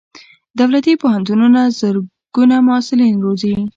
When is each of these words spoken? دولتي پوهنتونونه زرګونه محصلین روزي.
دولتي 0.59 0.93
پوهنتونونه 1.01 1.61
زرګونه 1.79 2.55
محصلین 2.67 3.15
روزي. 3.25 3.55